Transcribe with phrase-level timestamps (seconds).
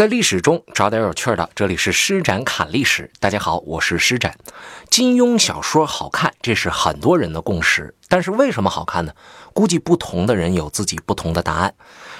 [0.00, 3.10] 在历史中找点有趣的，这里是施展侃历史。
[3.20, 4.34] 大家好，我是施展。
[4.88, 7.94] 金庸小说好看，这是很多人的共识。
[8.08, 9.12] 但是为什么好看呢？
[9.52, 11.74] 估计不同的人有自己不同的答案。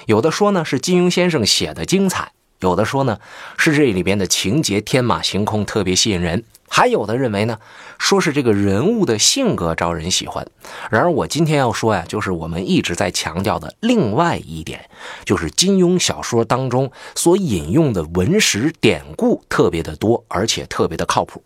[0.05, 3.19] 有的说呢是金庸先生写的精彩，有的说呢
[3.57, 6.45] 是这里边的情节天马行空，特别吸引人。
[6.73, 7.59] 还有的认为呢，
[7.99, 10.47] 说是这个人物的性格招人喜欢。
[10.89, 14.89] 然而我今天要说呀，就是我们一直在强调的另外一点，
[15.25, 21.43] 就是金庸小说当中所引用的文史典故特别的多，而且特别的靠谱。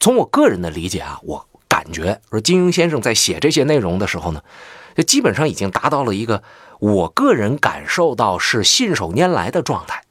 [0.00, 4.42] 从我个人的理解啊，我感觉说金庸先生在写这些内容的时候呢，
[4.98, 6.42] 就基本上已经达到了一个
[6.80, 10.02] 我个人感受到是信手拈来的状态。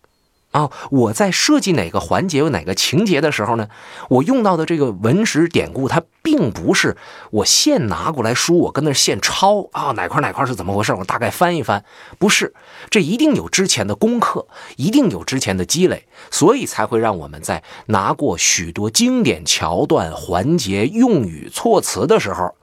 [0.52, 3.68] 啊，我在设计哪个环节、有哪个情节的时候呢？
[4.10, 6.96] 我用到的这个文史典故，它并不是
[7.32, 10.94] 我现拿过来书，我跟那现抄啊，哪块哪块是怎么回事？
[10.94, 11.84] 我大概翻一翻，
[12.18, 12.56] 不是，
[12.90, 14.48] 这一定有之前的功课，
[14.78, 22.56] 一定有之前的积累，所以才会让我们在拿过许多经典桥段、环节、用语、措辞的时候，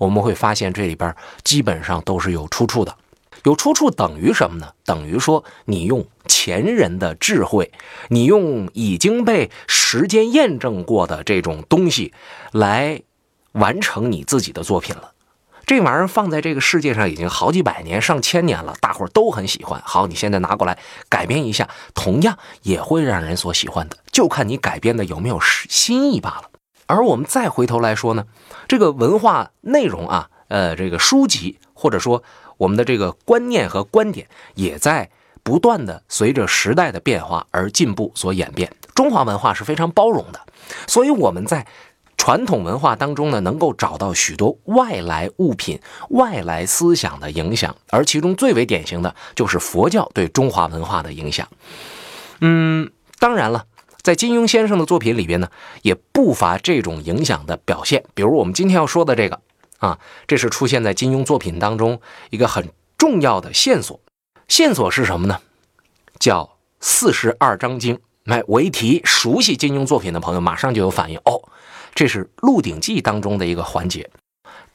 [0.00, 2.96] 我们会发现这里边基本上都是有出处的。
[3.44, 4.72] 有出处等于什么呢？
[4.84, 7.70] 等于说你用前人的智慧，
[8.08, 12.12] 你用已经被时间验证过的这种东西
[12.52, 13.02] 来
[13.52, 15.12] 完成你自己的作品了。
[15.66, 19.80] 这玩意儿放在这个世界上已经好几百年、上千年了，大伙儿都很喜欢。
[19.84, 20.78] 好，你现在拿过来
[21.08, 26.50] 改编一下，同样也会让人所喜欢的，就看你改编的有没有新意罢了。
[26.86, 28.24] 而我们再回头来说呢，
[28.70, 32.22] 这个文化内容啊，呃，这个书籍或者说。
[32.60, 35.08] 我们的这个观念和观点也在
[35.42, 38.70] 不断的随着时代的变化而进步所演变。
[38.94, 40.38] 中华文化是非常包容的，
[40.86, 41.66] 所以我们在
[42.18, 51.48] 传统文化当中呢，能够找到许多外来物品、外来思想的影响，而其中最为典型的就是佛教对中华文化的影响。
[52.42, 53.64] 嗯，当然了，
[54.02, 55.48] 在金庸先生的作品里边呢，
[55.82, 59.40] 也不乏这种影响的表现，比如我们今天要说的这个。
[59.78, 62.68] 啊，这是出现在金庸作品当中一个很
[62.98, 63.98] 重要的线索。
[64.46, 65.40] 线索是什么呢？
[66.18, 66.44] 叫
[66.80, 67.96] 《四十二章经》。
[68.24, 71.16] 来，我一提熟悉金庸作品的朋友，马上就有反应。
[71.24, 71.48] 哦，
[71.94, 74.10] 这是《鹿鼎记》当中的一个环节。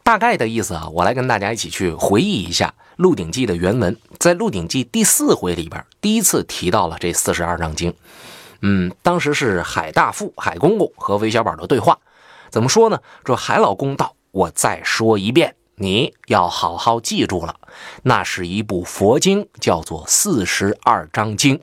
[0.02, 3.96] 大概的意思啊，我来跟大家一起去回忆一下《鹿鼎记》的原文。
[4.18, 7.94] 在《鹿鼎记》第四回里边，第一次提到了这四十二章经。
[8.62, 12.00] 嗯，当时是海大富海公公和韦小宝的对话。
[12.50, 13.00] 怎么说呢？
[13.26, 14.16] 说海老公道。
[14.32, 17.56] 我再说一遍，你要好好记住了。
[18.04, 21.58] 那是一部佛经，叫做《四十二章经》。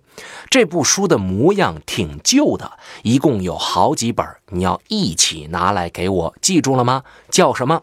[0.48, 7.04] 这部书的模样挺旧的，一共有好几本，你要一起拿来给我记住了吗？
[7.28, 7.82] 叫什么？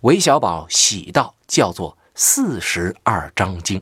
[0.00, 3.78] 韦小宝喜道：“叫做《四十二章经》。”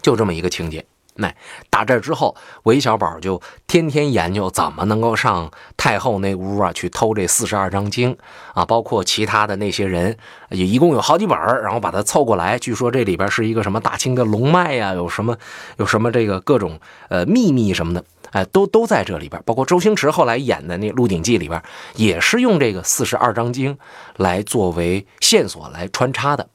[0.00, 0.86] 就这么一个情节。
[1.20, 1.34] 那
[1.68, 8.16] 打这之后，韦小宝就天天研究怎么能够上太后那屋啊去偷这四十二章经
[8.54, 10.16] 啊，包括其他的那些人，
[10.50, 12.56] 也一共有好几本然后把它凑过来。
[12.58, 15.36] 据说这里边是一个什么大清的龙脉呀，有什么
[15.78, 16.78] 有什么这个各种
[17.08, 19.42] 呃秘密什么的，哎，都都在这里边。
[19.44, 21.60] 包括周星驰后来演的那《鹿鼎记》里边，
[21.96, 23.76] 也是用这个四十二章经
[24.16, 26.48] 来作为线索来穿插的。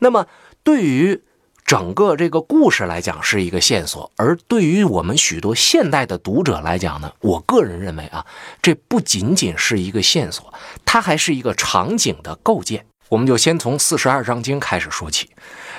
[0.00, 0.26] 那么
[0.62, 1.22] 对于
[1.70, 8.26] 整个这个故事来讲是一个线索，而对于我们许多现代的读者来讲呢，我个人认为啊，
[8.60, 10.52] 这不仅仅是一个线索，
[10.84, 12.84] 它还是一个场景的构建。
[13.08, 15.30] 我们就先从四十二章经开始说起。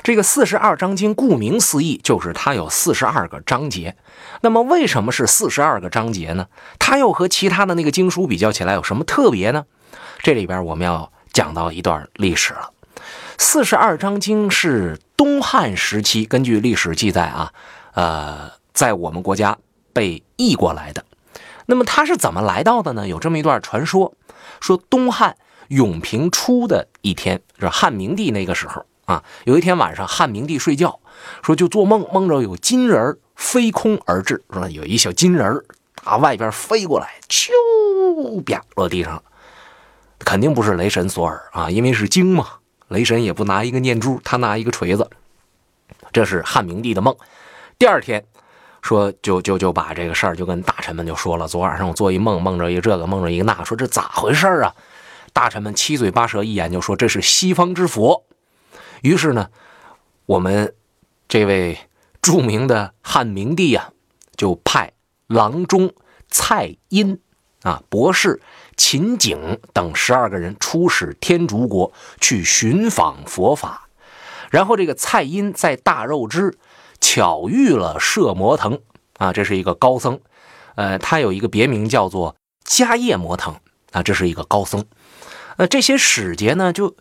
[0.02, 3.98] 这个四十二章经，顾名思义，就是它有四十二个章节。
[4.40, 6.48] 那么为什么是四十二个章节呢？
[6.80, 9.66] 它又和其他的那个经书比较起来有什么特别呢？
[10.20, 12.72] 这里边我们要讲到一段历史了。
[13.38, 15.00] 四十二章经是。
[15.18, 17.54] 东汉时期，根据历史记载啊，
[17.94, 19.56] 呃，在我们国家
[19.94, 21.06] 被译过来的。
[21.68, 23.08] 那么它是怎么来到的呢？
[23.08, 24.16] 有这么一段传说，
[24.60, 31.00] 说东汉永平初的一天，是汉明帝那个时候啊，有一天晚上，汉明帝睡觉，
[31.44, 35.64] 说就做梦，梦着有金人飞空而至，说有一小金人
[36.04, 37.52] 打外边飞过来，咻
[38.44, 39.24] 啪落地上了，
[40.18, 42.48] 肯定不是雷神索尔啊，因为是经嘛。
[42.92, 45.10] 雷神也不拿一个念珠，他拿一个锤子。
[46.12, 47.16] 这是汉明帝的梦。
[47.80, 48.26] 第二天，
[48.82, 51.48] 说就就就把这个事儿就跟大臣们就说了。
[51.48, 54.76] 昨晚上我做一梦，梦着一个这个，梦着一个那，说这咋回事啊？
[55.32, 58.26] 大臣们七嘴八舌一眼就说这是西方之佛。
[59.02, 59.50] 于是呢，
[60.26, 60.76] 我们
[61.30, 61.80] 这位
[62.22, 63.94] 著名的汉明帝啊，
[64.36, 64.92] 就派
[65.28, 65.94] 郎中
[66.28, 67.22] 蔡阴
[67.62, 68.42] 啊博士。
[68.84, 73.88] 秦景等十二个人出使天竺国去寻访佛法，
[74.50, 76.58] 然后这个蔡阴在大肉之
[77.00, 78.80] 巧遇了摄摩腾
[79.20, 80.20] 啊，这是一个高僧，
[80.74, 82.36] 呃，他有一个别名叫做
[82.66, 83.56] 迦叶摩腾
[83.92, 84.84] 啊，这是一个高僧。
[85.58, 86.96] 呃，这些使节呢，就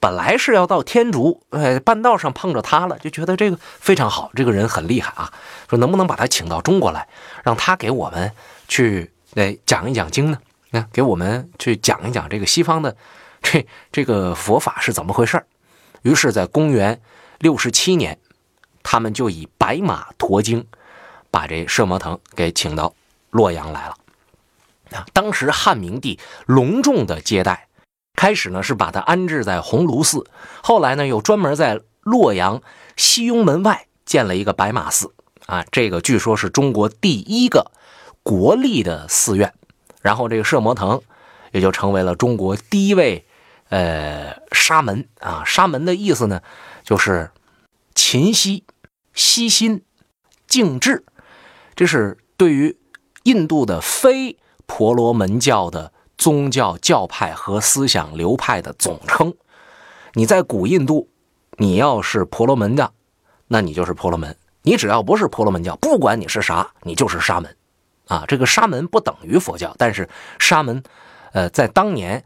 [0.00, 5.32] 本来是要到天竺，呃，半道上碰着他了，就觉得这个非常好，这个人很厉害啊，
[5.68, 7.06] 说能不能把他请到中国来，
[7.44, 8.32] 让他给我们
[8.66, 10.38] 去呃讲一讲经呢？
[10.70, 12.96] 那给我们去讲一讲这个西方的
[13.42, 15.44] 这这个佛法是怎么回事
[16.02, 17.00] 于是，在公元
[17.38, 18.18] 六十七年，
[18.82, 20.66] 他们就以白马驮经，
[21.30, 22.94] 把这摄摩腾给请到
[23.30, 23.96] 洛阳来了。
[24.92, 27.68] 啊，当时汉明帝隆重的接待。
[28.16, 30.26] 开始呢是把他安置在鸿胪寺，
[30.62, 32.60] 后来呢又专门在洛阳
[32.96, 35.14] 西雍门外建了一个白马寺
[35.46, 37.70] 啊，这个据说是中国第一个
[38.22, 39.54] 国立的寺院。
[40.00, 41.00] 然后这个摄摩腾
[41.52, 43.26] 也就成为了中国第一位
[43.68, 46.42] 呃沙门啊，沙门的意思呢
[46.82, 47.30] 就是
[47.94, 48.64] 勤息、
[49.14, 49.82] 悉心、
[50.46, 51.04] 静志，
[51.74, 52.78] 这是对于
[53.24, 55.92] 印度的非婆罗门教的。
[56.20, 59.32] 宗教教派和思想流派的总称。
[60.12, 61.08] 你在古印度，
[61.56, 62.92] 你要是婆罗门的，
[63.48, 67.56] 那你就是婆罗门；你只要不是婆罗门教，不管你是啥，你就是沙门。
[68.10, 70.08] 啊，这个沙门不等于佛教，但是
[70.40, 70.82] 沙门，
[71.32, 72.24] 呃，在当年，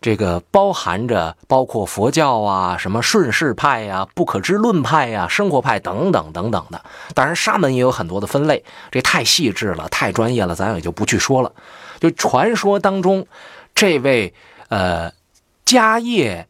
[0.00, 6.80] 这个包含着包括佛教啊、什么顺势派呀、不可知论派呀、生活派等等等等的。
[7.14, 11.50] 当然，沙门也有很多的分类，这太细致了，太专业了，咱也就不去说了。
[11.98, 13.26] 就传说当中，
[13.74, 14.32] 这位
[14.68, 15.10] 呃
[15.66, 16.46] 迦叶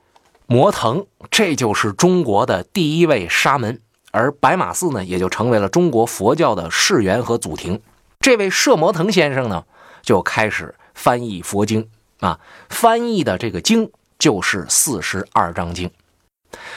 [0.47, 3.81] 摩腾，这就是中国的第一位沙门，
[4.11, 7.81] 而白马寺呢，也就成为了中国佛教的世源和祖庭。
[8.25, 9.67] 这位摄摩腾先生呢，
[10.01, 11.91] 就开始翻译佛经
[12.21, 12.41] 啊，
[12.71, 15.91] 翻译的这个经就是四十二章经，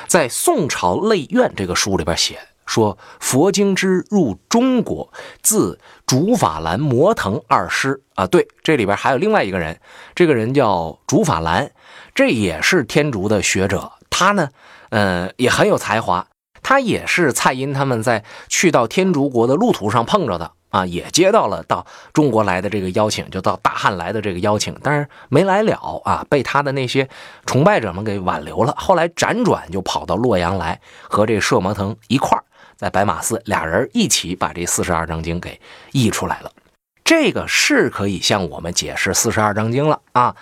[0.08, 2.38] 在《宋朝类苑》这个书里边写。
[2.66, 9.80] 说佛经之入中国，自竺法兰、摩腾二师啊，对，这里边还有另外一个人，
[10.14, 11.72] 这个人叫竺法兰，
[12.14, 14.50] 这也是天竺的学者，他呢，
[14.90, 16.28] 呃，也很有才华，
[16.68, 27.08] 他也是蔡英他们在去到天竺国的路途上碰着的啊，也接到了到中国来的这个邀请，就到大汉来的这个邀请，但是没来了啊，被他的那些
[27.46, 32.44] 崇拜者们给挽留了，后来辗转就跑到洛阳来和这摄摩腾一块儿。
[32.76, 35.62] 在白马寺，俩人一起把这四十二章经给
[35.94, 36.52] 译出来了。
[37.06, 40.36] 这个是可以向我们解释四十二章经了啊，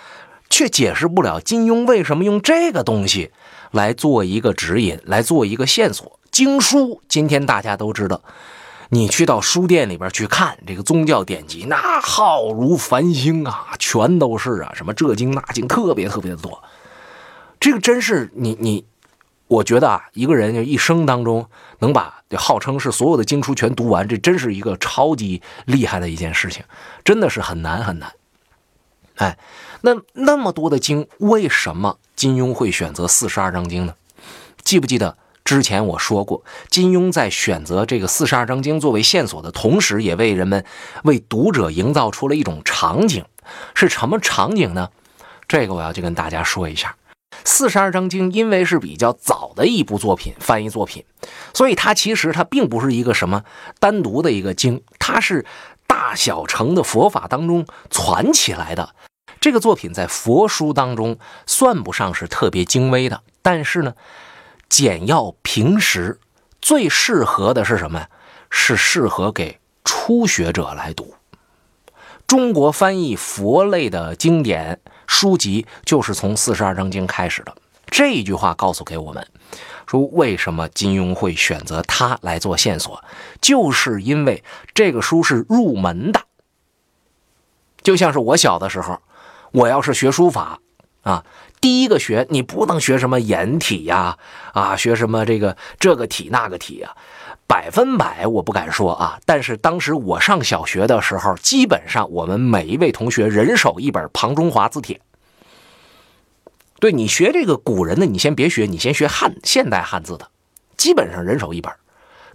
[0.50, 3.32] 却解释不了金庸为什么用这个东西
[3.76, 6.20] 来做一个指引，来做一个线索。
[6.32, 8.22] 经书今天大家都知道，
[8.90, 16.64] 你去到书店里边去看这个宗教典籍，那浩如繁星啊，全都是啊，什么这经那经，特别特别的多。
[17.60, 18.86] 这个真是你你。
[19.48, 26.64] 我觉得啊，一个人就一生当中能把号称是所有的经书全读完，这真是一个超级厉害的一件事情，
[27.04, 28.12] 真的是很难很难。
[29.18, 29.38] 哎，
[29.86, 33.94] 那那么多的经，为什么金庸会选择四十二章经呢？
[34.64, 40.66] 记不记得之前我说过，金庸在选择这个四十二章经作为线索的同时，也为人们、
[41.04, 43.24] 为读者营造出了一种场景，
[43.76, 44.90] 是什么场景呢？
[45.48, 46.96] 这个我要去跟大家说一下。
[47.44, 51.06] 四十二章经因为是比较早的一部作品，翻译作品，
[51.54, 53.44] 所以它其实它并不是一个什么
[53.80, 55.46] 单独的一个经，它是
[55.86, 58.96] 大小乘的佛法当中传起来的。
[59.46, 63.94] 这个作品在佛书当中算不上是特别精微的，但是呢，
[64.70, 66.20] 简要平实，
[66.64, 68.08] 最适合的是什么？
[68.50, 71.14] 是适合给初学者来读。
[72.26, 74.80] 中国翻译佛类的经典。
[75.06, 77.56] 书籍就是从四十二章经开始的。
[77.86, 79.28] 这一句话告诉给我们，
[79.86, 83.04] 说为什么金庸会选择它来做线索，
[83.40, 86.24] 就是因为这个书是入门的。
[87.84, 89.00] 就像是我小的时候，
[89.56, 90.60] 我要是学书法
[91.04, 91.24] 啊，
[91.62, 94.18] 第一个学你不能学什么颜体呀，
[94.52, 96.96] 啊，学什么这个这个体那个体呀。
[97.48, 104.98] 百分百我不敢说啊，但是当时我上小学的时候，基本上我们每一位同学人手一本《庞中华字帖》。
[106.80, 110.30] 对你学这个古人的，你先别学，你先学汉现代汉字的，
[110.76, 111.72] 基本上人手一本。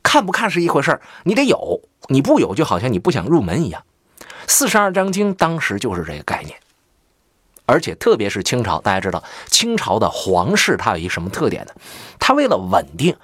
[0.02, 3.82] 看不看是一回事你得有，你不有就好像你不想入门一样。
[4.46, 6.56] 四十二章经当时就是这个概念，
[7.70, 11.72] 而且特别是清朝，大家知道清朝的皇室它有一什么特点呢？
[12.18, 13.16] 它为了稳定。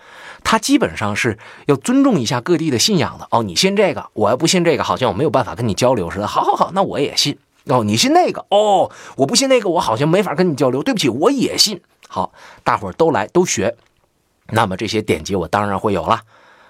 [0.44, 1.36] 他基本上是
[1.66, 3.42] 要尊重一下各地的信仰的哦。
[3.42, 6.26] 你信这个，我要不信这个，好像我没有办法跟你交流似的。
[6.28, 7.82] 好好好，那我也信哦。
[7.82, 10.84] 你信那个哦，我不信那个，我好像没法跟你交流。
[10.84, 11.82] 对不起，我也信。
[12.06, 13.76] 好，大伙儿都来都学，
[14.50, 16.20] 那么这些典籍我当然会有了，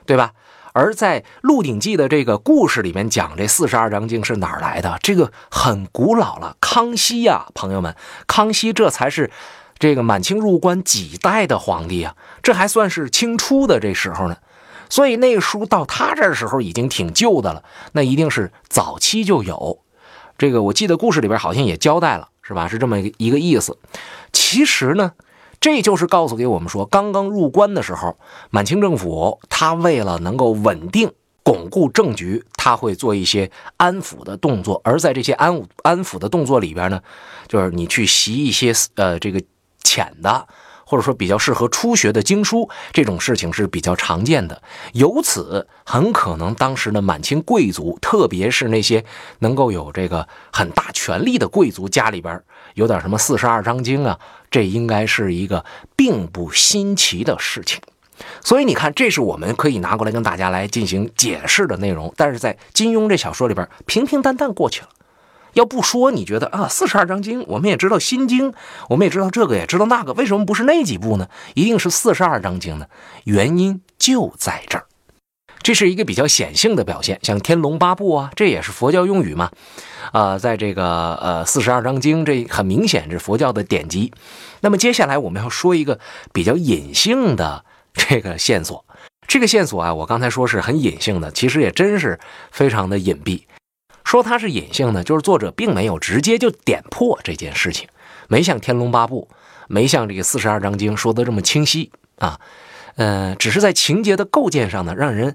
[0.07, 0.33] 对吧？
[0.77, 4.99] 而在《鹿鼎记》的这个故事里面讲这四十二章经是哪儿来的？
[5.03, 9.31] 这个很古老了，康熙呀，朋友们，康熙这才是
[9.79, 14.37] 这个满清入关几代的皇帝啊，这还算是清初的这时候呢。
[14.91, 19.81] 所以那书到他这时候已经挺旧的了，那一定是早期就有。
[20.37, 22.69] 这个我记得故事里边好像也交代了，是吧？
[22.69, 23.79] 是这么一个意思。
[24.31, 25.13] 其实呢。
[25.61, 28.17] 这就是告诉给我们说，刚刚入关的时候，
[28.51, 34.81] 满清政府他为了能够稳定、巩固政局，他会做一些安抚的动作。
[34.85, 37.01] 而在这些安安抚的动作里边呢，
[37.49, 39.43] 就是你去习一些呃这个
[39.83, 40.47] 浅的。
[40.89, 44.63] 或者说比较适合初学的经书，这种事情是比较常见的。
[44.93, 49.05] 由此，很可能当时的满清贵族，特别是那些
[49.41, 52.41] 能够有这个很大权力的贵族，家里边
[52.75, 54.17] 有点什么四十二章经啊，
[54.51, 57.81] 这应该是一个并不新奇的事情。
[58.41, 62.13] 所以你看，这是我们可以拿过来跟大家来进行解释的内容。
[62.17, 64.89] 但是在金庸这小说里边，平平淡淡过去了。
[65.53, 68.53] 要不说，你觉得啊，四十二章经，我们也知道心经，
[68.89, 71.29] 我们也知道这个，也知道那个，为什么不是那几部呢？
[71.55, 72.87] 一定是四十二章经呢？
[73.25, 74.87] 原因就在这儿，
[75.67, 77.19] 这是一个比较显性的表现。
[77.25, 79.51] 像天龙八部啊，这也是佛教用语嘛，
[80.13, 84.13] 啊，在这个呃四十二章经，这很明显是佛教的典籍。
[84.61, 85.99] 那么接下来我们要说一个
[86.33, 88.85] 比较隐性的这个线索，
[89.27, 92.21] 这个线索啊，我刚才说是很隐性的，其实也真是
[92.53, 93.43] 非常的隐蔽。
[94.05, 97.89] 说它是隐性的，就是作者并没有直接就点破这件事情，
[98.29, 99.27] 没像《天龙八部》，
[99.67, 102.39] 没像这个四十二章经说的这么清晰啊，
[102.97, 105.35] 呃，只是在情节的构建上呢，让人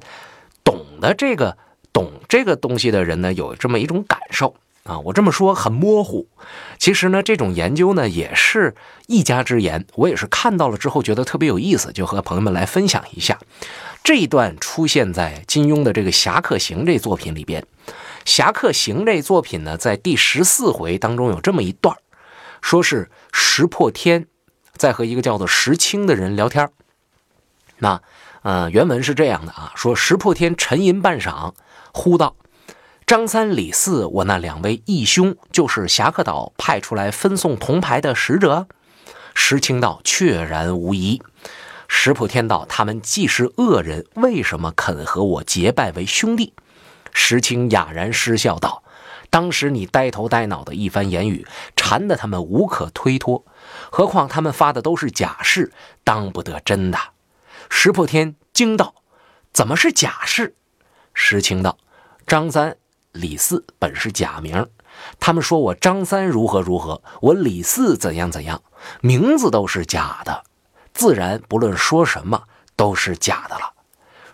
[0.64, 1.58] 懂得这个
[1.94, 5.00] 懂这个东西的人呢，有这么一种感受啊。
[5.00, 6.28] 我这么说很模糊，
[6.78, 8.76] 其实呢，这种研究呢也是
[9.08, 13.40] 一家之言，我也是看到了之后觉得特别有意思，就和朋友们来分享一下。
[14.04, 17.62] 这一段出现在金庸的这个《侠客行》这作品里边。
[18.26, 21.96] 《侠客行》这作品呢，在第十四回当中有这么一段
[22.62, 24.26] 说是石破天
[24.76, 26.68] 在和一个叫做石青的人聊天
[27.84, 28.00] 那，
[28.44, 31.54] 呃，原文是这样的啊，说石破天沉吟半晌，
[31.92, 32.36] 呼道
[33.08, 38.68] ：“张三李四，我那两位义兄，就是侠客岛派出来分送铜牌的使者。”
[39.34, 41.24] 石青道：“确然无疑。”
[41.90, 46.54] 石破天道：“他们既是恶人，为什么肯和我结拜为兄弟？”
[47.12, 48.84] 石青哑然失笑道
[49.32, 53.44] ：“当时你呆头呆脑的一番言语，缠得他们无可推脱。
[53.90, 55.72] 何况他们发的都是假誓，
[56.04, 57.00] 当不得真的。”
[57.74, 58.94] 石破天惊道
[59.54, 60.56] ：“怎么是假事？”
[61.16, 61.78] 石青道
[62.28, 62.76] ：“张三、
[63.14, 64.70] 李四本是假名，
[65.22, 68.62] 他们说我张三如何如何，我李四怎样怎样，
[69.00, 70.44] 名字都是假的，
[70.94, 72.44] 自然不论说什么
[72.76, 73.74] 都是假的了。”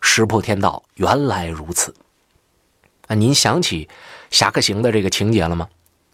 [0.01, 1.93] 石破天道：“原来如此。”
[3.07, 3.85] 啊，您想起
[4.31, 5.69] 《侠客行》的这个情节了吗？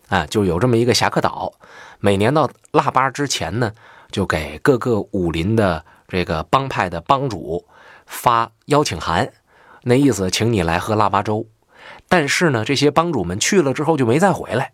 [0.10, 1.53] 啊，就有这么一个侠客岛，
[2.00, 3.72] 每年到腊八之前呢，
[4.12, 7.65] 就给各个武林的这个帮派的帮主
[8.05, 9.34] 发邀请函，
[9.82, 11.48] 那意思请你来喝腊八粥。
[12.08, 14.74] 但是呢，这些帮主们去了之后就没再回来，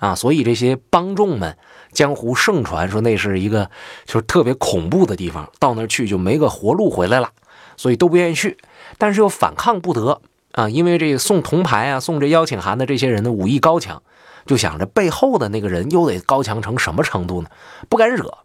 [0.00, 1.56] 啊，所以这些帮众们
[1.92, 3.70] 江湖盛传说那是一个
[4.06, 7.30] 就是特别恐怖的地方，到那儿去就没个活路回来了，
[7.76, 8.58] 所以都不愿意去，
[8.98, 10.20] 但是又反抗不得。
[10.50, 14.02] 啊，因为这送铜牌啊、送这邀请函的这些人的，武艺高强，
[14.46, 17.48] 就想着背后的那个人又得高强成什么程度呢？
[17.88, 18.36] 不敢惹。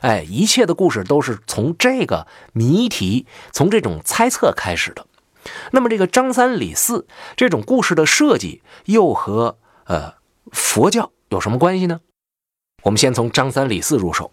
[0.00, 5.06] 哎，一切的故事都是从这个谜题、从这种猜测开始的。
[5.70, 10.14] 那么，这个张三李四这种故事的设计，又和呃
[10.52, 12.00] 佛教有什么关系呢？
[12.82, 14.30] 我们先从张三李四入手。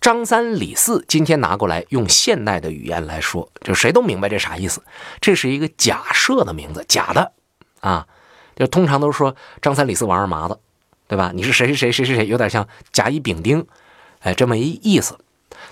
[0.00, 4.82] 张三李四，今天拿过来用现代的语言来说，就谁都明白这啥意思。
[5.20, 7.32] 这是一个假设的名字，假的
[7.80, 8.06] 啊。
[8.56, 10.58] 就通常都是说张三李四王二麻子，
[11.08, 11.32] 对吧？
[11.34, 13.66] 你是谁谁谁谁谁谁，有点像甲乙丙丁，
[14.24, 15.16] 哎，这么一意思。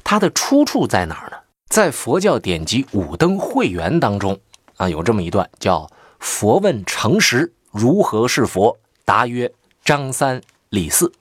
[0.03, 1.37] 它的出处在哪儿呢？
[1.69, 4.39] 在佛教典籍《五灯会元》当中
[4.77, 9.53] 啊，有这么一段叫“佛问诚实如何是佛，答曰
[9.85, 11.13] 张三李四”。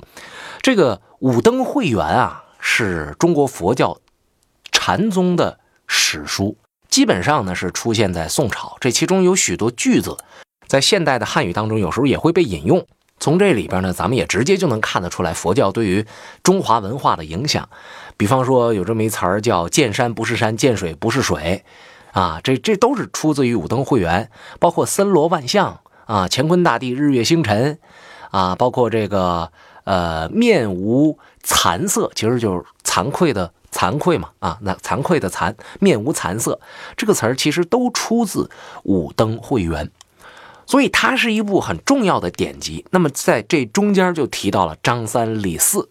[0.61, 2.45] 这个《五灯会元》啊。
[2.63, 3.97] 是中国佛教
[4.71, 6.55] 禅宗的史书，
[6.89, 8.77] 基本上呢是出现在宋朝。
[8.79, 10.15] 这其中有许多句子，
[10.67, 12.85] 在现代的汉语当中，有时候也会被引用。
[13.21, 16.05] 从这里边呢，咱们也直接就能看得出来佛教对于
[16.43, 17.69] 中华文化的影响。
[18.17, 21.63] 比方说，有这么一词儿叫“见山不是山，见水不是水”，
[22.13, 27.77] 啊，这这都是出自于《五灯会元》，包括森罗万象啊，乾坤大地，日月星辰
[28.31, 29.51] 啊，包括这个
[29.83, 36.59] 呃，面无惭色，其实就是惭愧的惭愧嘛，啊，那惭愧的惭，面无惭色，
[36.97, 38.45] 这个词儿其实都出自
[38.83, 39.85] 《武灯会元》，
[40.71, 42.85] 所以它是一部很重要的典籍。
[42.91, 45.89] 那么在这中间就提到了张三李四，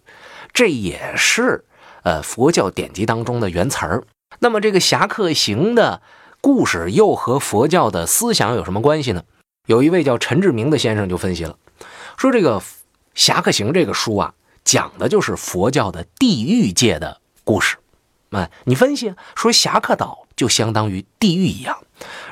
[0.53, 1.63] 这也是
[2.01, 4.03] 呃佛教典籍当中的原词儿。
[4.39, 6.01] 那么这个侠客行的
[6.41, 9.21] 故事又和佛教的思想有什么关系呢？
[9.67, 11.57] 有一位叫陈志明的先生就分析了，
[12.17, 12.59] 说这个
[13.13, 14.33] 《侠客行》这个书啊，
[14.63, 17.77] 讲的就是佛教的地狱界的故事。
[18.31, 21.77] 哎，你分析说，侠客岛就相当于地狱一样，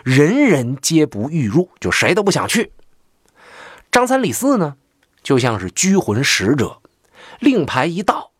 [0.03, 2.71] 人人皆不欲入，就谁都不想去。
[3.91, 4.77] 张三李四呢，
[5.21, 6.81] 就像是拘魂使者，
[7.39, 8.31] 令牌一到，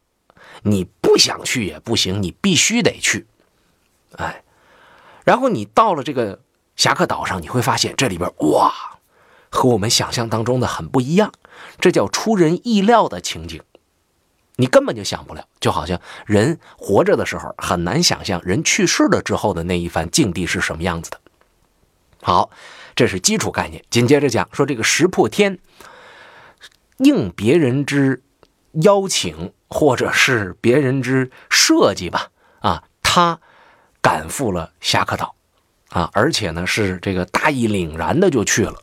[0.64, 3.28] 你不想去也不行，你必须得去。
[4.18, 4.42] 哎，
[5.24, 6.40] 然后你到了这个。
[6.76, 8.74] 侠客岛上，你会发现这里边哇，
[9.50, 11.34] 和我们想象当中的很不一样，
[11.78, 13.62] 这叫出人意料的情景，
[14.60, 21.20] 你根本就想不了，就好像人活着的时候很难想象人去世了之后的那一番境地是什么样子的。
[22.22, 22.50] 好，
[22.94, 23.82] 这是基础概念。
[23.90, 25.60] 紧接着讲说这个石破天
[26.98, 28.22] 应别人之
[28.74, 32.28] 邀请，或者是别人之设计吧，
[32.60, 33.40] 啊，他
[34.02, 35.36] 赶赴了侠客岛。
[35.88, 38.76] 啊，而且呢，是这个大义凛然的就去了，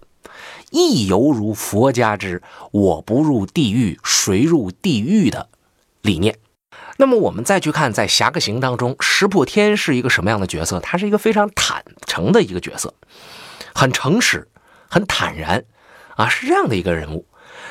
[0.70, 2.42] 亦犹如佛家之
[2.72, 5.48] “我不入地狱，谁入地狱”的
[6.06, 6.38] 理念。
[6.96, 10.80] 那么，我们再去看在《侠客行》当中，石破天是一个什么样的角色？
[10.80, 12.94] 他是一个非常坦诚的一个角色，
[13.74, 14.48] 很诚实，
[14.88, 15.64] 很坦然，
[16.14, 17.26] 啊，是这样的一个人物。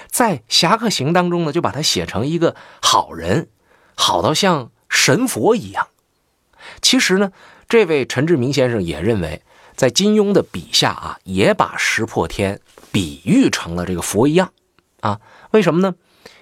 [0.08, 3.48] 在《侠客行》当中呢，就把他写成一个好人，
[3.96, 5.88] 好到像神佛一样。
[6.82, 7.32] 其实呢。
[7.68, 9.42] 这位陈志明先生也认为，
[9.76, 12.62] 在金庸的笔下啊，也把石破天
[12.92, 14.54] 比喻成了这个佛一样
[15.00, 15.20] 啊。
[15.50, 15.96] 为什么呢？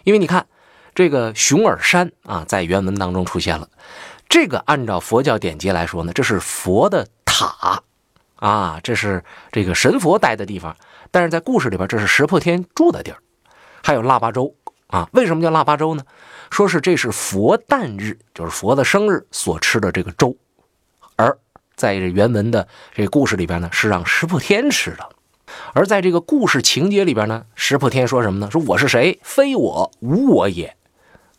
[0.03, 0.47] 因为你看，
[0.95, 3.67] 这个熊耳山啊，在原文当中出现了。
[4.29, 7.81] 这个按照佛教典籍来说呢，这是佛的塔
[8.35, 10.75] 啊，这是这个神佛待的地方。
[11.11, 13.17] 但是在故事里边，这是石破天住的地儿。
[13.83, 14.55] 还有腊八粥
[14.87, 16.03] 啊，为什么叫腊八粥呢？
[16.49, 20.35] 说是这是佛诞日，就是佛的生日所吃的这个粥。
[21.15, 21.37] 而
[21.75, 25.09] 在这原文的这个故事里边呢，是让石破天吃的。
[25.73, 28.49] 而在这个故事情节里边呢，石破天说什么呢？
[28.49, 29.19] 说我是谁？
[29.21, 30.75] 非我，无我也。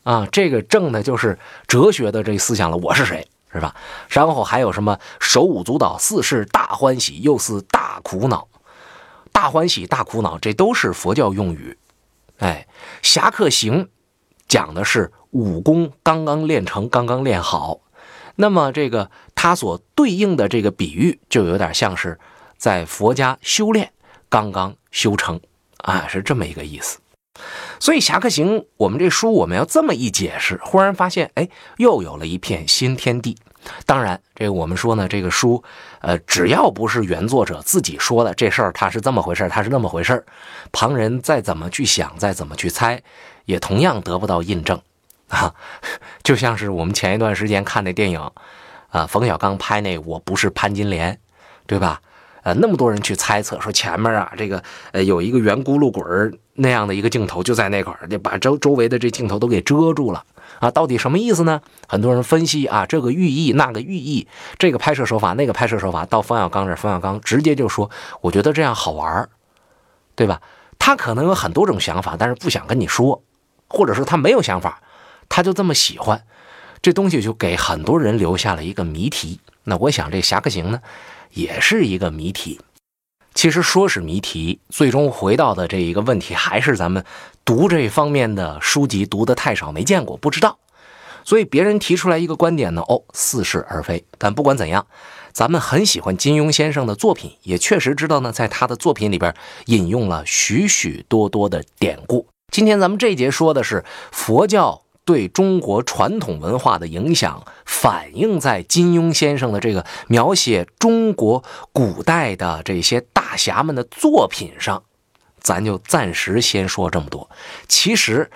[0.05, 2.77] 啊，这个正的就是哲学的这思想了。
[2.77, 3.27] 我是谁？
[3.51, 3.73] 是吧？
[4.07, 8.47] 然后还有什么手舞足蹈，似是大欢喜，又似大苦恼。
[9.31, 11.77] 大欢喜，大苦恼，这都是佛教用语。
[12.37, 12.67] 哎，
[13.01, 13.89] 侠客行
[14.47, 17.79] 讲的是武功刚刚练成，刚刚练好。
[18.35, 22.19] 那么，这个它所对应的这个比喻，就有点像是
[22.57, 23.91] 在佛家修炼
[24.29, 25.39] 刚刚修成，
[25.77, 26.99] 啊，是这么一个意思。
[27.79, 33.37] 所以《侠客行》，我们这书我们要这么一解释，忽然发现，哎，又有了一片新天地。
[33.85, 35.63] 当然，这个我们说呢，这个书，
[36.01, 40.23] 呃，只要不是原作者自己说的这事儿，他是这么回事他是那么回事
[40.71, 43.01] 旁人再怎么去想，再怎么去猜，
[43.45, 44.79] 也同样得不到印证。
[45.29, 45.51] 啊，
[46.21, 48.31] 就像是我们前一段时间看那电影，
[48.89, 51.13] 啊，冯小刚拍那《我不是潘金莲》，
[51.65, 51.99] 对吧？
[52.45, 60.23] 呃，那么多人去猜测说前面啊，这个呃有一个圆轱辘滚儿那样的一个镜头就在那块儿，就把周周围的这镜头都给遮住了
[60.59, 61.59] 啊，到底什么意思呢？
[61.87, 64.27] 很多人分析啊，这个寓意那个寓意，
[64.59, 67.89] 这个拍摄手法那个拍摄手法，到冯小刚这，冯小刚直接就说，
[68.21, 69.27] 我觉得这样好玩
[70.13, 70.39] 对吧？
[70.77, 73.23] 他可能有很多种想法，但是不想跟你说，
[73.67, 74.83] 或者说他没有想法。
[75.27, 76.23] 他就这么喜欢
[76.83, 79.39] 这东西，就给很多人留下了一个谜题。
[79.63, 80.79] 那我想这《侠客行》呢，
[81.35, 82.59] 也是一个谜题。
[83.35, 87.03] 其实说是谜题，最终回到的这一个问题，还是咱们
[87.43, 90.57] 读这方面的书籍读的太少，没见过，不知道。
[91.25, 94.05] 所以别人提出来一个观点呢，哦，似是而非。
[94.17, 94.87] 但不管怎样，
[95.33, 102.25] 咱们很喜欢金庸先生的作品，也确实知道呢，在他的作品里边引用了许许多多的典故。
[102.53, 104.84] 今天咱们这节说的是佛教。
[105.05, 114.83] 对中国传统文化的影响反映在金庸先生的这个描写中国古代的这些大侠们的作品上，
[115.39, 117.29] 咱就暂时先说这么多。
[117.67, 118.31] 其实，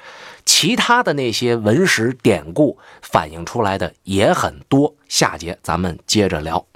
[0.45, 4.95] 其他的那些文史典故反映出来的也很多。
[5.07, 6.68] 下节咱们接着聊。